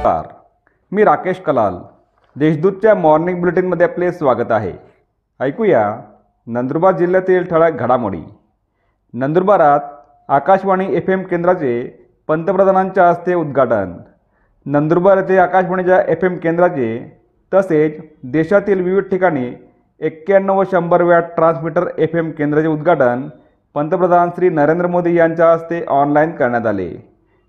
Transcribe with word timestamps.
नमस्कार. 0.00 0.26
मी 0.92 1.04
राकेश 1.04 1.40
कलाल. 1.40 1.74
देशदूतच्या 2.36 2.94
मॉर्निंग 2.94 3.40
बुलेटिनमध्ये 3.40 3.86
आपले 3.86 4.10
स्वागत 4.12 4.52
आहे. 4.52 4.72
ऐकूया 5.40 5.82
नंदुरबार 6.46 6.96
जिल्ह्यातील 6.96 7.44
ठळक 7.44 7.72
घडामोडी. 7.72 8.22
नंदुरबारात 9.14 9.80
आकाशवाणी 10.28 10.86
एफ 10.96 11.10
एम 11.10 11.22
केंद्राचे 11.22 11.72
पंतप्रधानांच्या 12.28 13.08
हस्ते 13.08 13.34
उद्घाटन. 13.34 13.92
नंदुरबार 14.66 15.16
येथे 15.16 15.38
आकाशवाणीच्या 15.38 16.00
एफ 16.08 16.24
एम 16.24 16.36
केंद्राचे 16.36 17.20
तसेच 17.54 18.00
देशातील 18.22 18.80
विविध 18.80 19.04
ठिकाणी 19.04 19.52
एक्क्याण्णव 20.00 20.60
व 20.60 20.64
शंभर 20.72 21.02
वॅट 21.02 21.24
ट्रान्समीटर 21.36 21.86
एफ 21.98 22.14
एम 22.14 22.30
केंद्राचे 22.30 22.68
उद्घाटन 22.68 23.28
पंतप्रधान 23.74 24.30
श्री 24.30 24.48
नरेंद्र 24.48 24.86
मोदी 24.86 25.16
यांच्या 25.18 25.52
हस्ते 25.52 25.84
ऑनलाईन 25.88 26.32
करण्यात 26.32 26.66
आले. 26.66 26.90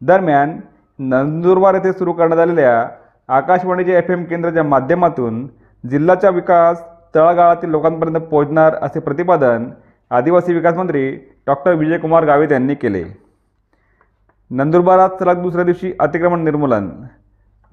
दरम्यान 0.00 0.60
नंदुरबार 0.98 1.74
येथे 1.74 1.92
सुरू 1.92 2.12
करण्यात 2.12 2.38
आलेल्या 2.38 2.88
आकाशवाणीच्या 3.28 3.98
एफ 3.98 4.10
एम 4.10 4.24
केंद्राच्या 4.24 4.62
माध्यमातून 4.62 5.46
जिल्ह्याचा 5.90 6.30
विकास 6.30 6.82
तळागाळातील 7.14 7.70
लोकांपर्यंत 7.70 8.16
पोहोचणार 8.16 8.74
असे 8.74 9.00
प्रतिपादन 9.00 9.68
आदिवासी 10.10 10.54
विकास 10.54 10.74
मंत्री 10.74 11.10
डॉक्टर 11.46 11.74
विजयकुमार 11.74 12.24
गावित 12.24 12.52
यांनी 12.52 12.74
केले. 12.74 13.04
नंदुरबारात 14.50 15.10
सलग 15.20 15.42
दुसऱ्या 15.42 15.64
दिवशी 15.64 15.92
अतिक्रमण 15.98 16.44
निर्मूलन. 16.44 16.90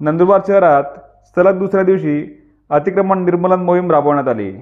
नंदुरबार 0.00 0.40
शहरात 0.46 0.84
सलग 1.36 1.58
दुसऱ्या 1.58 1.84
दिवशी 1.84 2.42
अतिक्रमण 2.70 3.24
निर्मूलन 3.24 3.60
मोहीम 3.60 3.90
राबवण्यात 3.90 4.28
आली. 4.28 4.52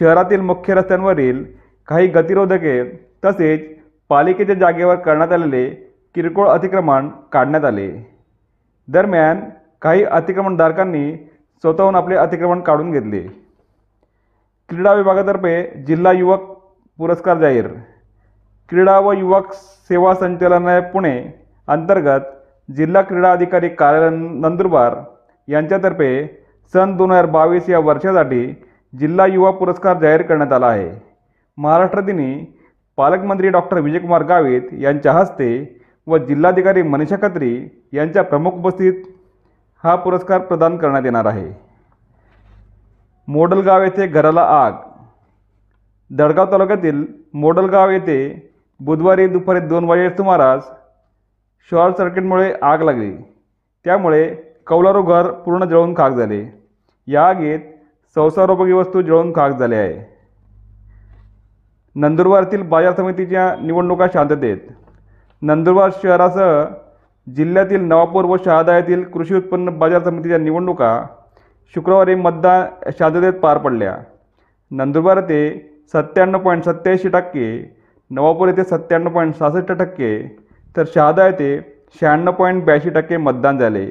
शहरातील 0.00 0.40
मुख्य 0.40 0.74
रस्त्यांवरील 0.74 1.44
काही 1.88 2.06
गतिरोधके 2.06 2.82
तसेच 3.24 3.68
पालिकेच्या 4.08 4.54
जागेवर 4.54 4.94
करण्यात 4.94 5.32
आलेले 5.32 5.87
किरकोळ 6.18 6.48
अतिक्रमण 6.48 7.08
काढण्यात 7.32 7.64
आले. 7.64 8.16
दरम्यान 8.88 9.40
काही 9.82 10.04
अतिक्रमणधारकांनी 10.04 11.16
स्वतःहून 11.64 11.96
आपले 11.96 12.16
अतिक्रमण 12.16 12.60
काढून 12.60 12.90
घेतले. 12.90 13.20
क्रीडा 14.68 14.92
विभागातर्फे 14.92 15.84
जिल्हा 15.86 16.12
युवक 16.12 16.40
पुरस्कार 16.98 17.38
जाहीर. 17.38 17.66
क्रीडा 18.68 18.98
व 18.98 19.12
युवक 19.12 19.52
सेवा 19.52 20.14
संचालनालय 20.14 20.80
पुणे 20.80 21.44
अंतर्गत 21.68 22.20
जिल्हा 22.76 23.02
क्रीडा 23.02 23.32
अधिकारी 23.32 23.68
कार्यालय 23.68 24.16
नंदुरबार 24.16 24.94
यांच्यातर्फे 25.48 26.12
सन 26.74 26.96
दोन 26.96 27.10
हजार 27.10 27.26
बावीस 27.26 27.68
या 27.68 27.78
वर्षासाठी 27.78 28.46
जिल्हा 28.98 29.26
युवा 29.26 29.50
पुरस्कार 29.50 29.98
जाहीर 29.98 30.22
करण्यात 30.22 30.52
आला 30.52 30.66
आहे. 30.66 30.90
महाराष्ट्र 31.58 32.00
दिनी 32.00 32.54
पालकमंत्री 32.96 33.48
डॉक्टर 33.48 33.80
विजयकुमार 33.80 34.22
गावित 34.22 34.62
यांच्या 34.72 35.12
हस्ते 35.12 35.77
व 36.08 36.18
जिल्हाधिकारी 36.18 36.82
मनीषा 36.82 37.16
खत्री 37.22 37.68
यांच्या 37.92 38.22
प्रमुख 38.22 38.52
उपस्थित 38.52 38.92
हा 39.84 39.94
पुरस्कार 39.94 40.38
प्रदान 40.38 40.76
करण्यात 40.76 41.02
येणार 41.04 41.24
आहे. 41.24 41.52
मोडलगाव 43.28 43.82
येथे 43.82 44.06
घराला 44.06 44.40
आग. 44.40 44.72
दडगाव 46.10 46.52
तालुक्यातील 46.52 47.06
मोडलगाव 47.34 47.90
येथे 47.90 48.50
बुधवारी 48.80 49.26
दुपारी 49.26 49.60
दोन 49.60 49.84
वाजे 49.84 50.10
सुमारास 50.10 50.70
शॉर्ट 51.70 51.96
सर्किटमुळे 51.96 52.54
आग 52.62 52.82
लागली. 52.82 53.16
त्यामुळे 53.84 54.34
कौलारू 54.66 55.02
घर 55.02 55.30
पूर्ण 55.30 55.64
जळून 55.64 55.94
खाक 55.94 56.12
झाले. 56.12 56.62
या 57.06 57.28
आगीत 57.28 57.58
संसारोपयोगी 58.14 58.72
वस्तू 58.72 59.02
जळून 59.02 59.32
खाक 59.32 59.50
झाल्या 59.50 59.78
आहे. 59.78 60.18
नंदुरबारतील 61.94 62.62
बाजार 62.62 62.92
समितीच्या 62.94 63.56
निवडणुका 63.62 64.06
शांततेत. 64.06 64.58
नंदुरबार 65.42 65.90
शहरासह 66.02 66.64
जिल्ह्यातील 67.26 67.80
नवापूर 67.80 68.24
व 68.24 68.36
शहादा 68.44 68.76
येथील 68.76 69.02
कृषी 69.04 69.34
उत्पन्न 69.34 69.70
बाजार 69.78 70.02
समितीच्या 70.04 70.38
निवडणुका 70.38 70.90
शुक्रवारी 71.74 72.14
मतदान 72.14 72.90
शांततेत 72.98 73.32
पार 73.32 73.58
पडल्या. 73.58 73.94
नंदुरबार 74.70 75.16
येथे 75.16 75.40
सत्त्याण्णव 75.92 76.38
पॉईंट 76.38 76.64
सत्याऐंशी 76.64 77.08
टक्के 77.08 77.46
नवापूर 78.10 78.48
येथे 78.48 78.64
सत्त्याण्णव 78.64 79.10
पॉईंट 79.10 79.34
सहासष्ट 79.34 79.72
टक्के 79.72 80.12
तर 80.76 80.84
शहादा 80.94 81.26
येथे 81.26 81.58
शहाण्णव 82.00 82.32
पॉईंट 82.32 82.64
ब्याऐंशी 82.64 82.90
टक्के 82.90 83.16
मतदान 83.16 83.58
झाले. 83.58 83.86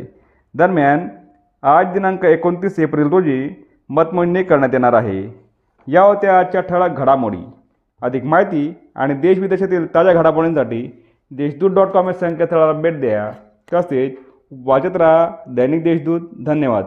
दरम्यान 0.55 1.07
आज 1.63 1.93
दिनांक 1.93 2.25
एकोणतीस 2.25 2.79
एप्रिल 2.79 3.07
रोजी 3.07 3.49
मतमोजणी 3.89 4.43
करण्यात 4.43 4.73
येणार 4.73 4.93
आहे. 4.93 5.23
या 5.87 6.01
होत्या 6.01 6.39
आजच्या 6.39 6.61
ठळक 6.61 6.97
घडामोडी. 6.97 7.43
अधिक 8.01 8.23
माहिती 8.23 8.73
आणि 8.95 9.13
देशविदेशातील 9.13 9.93
ताज्या 9.93 10.13
घडामोडींसाठी 10.13 11.03
देशदूत 11.31 11.71
डॉट 11.71 11.87
कॉम 11.87 12.07
या 12.07 12.13
संकेतस्थळाला 12.13 12.81
भेट 12.81 12.99
द्या. 13.01 13.31
तसेच 13.73 14.15
वाचत 14.51 14.95
राहा 14.95 15.29
दैनिक 15.47 15.83
देशदूत. 15.83 16.21
धन्यवाद. 16.45 16.85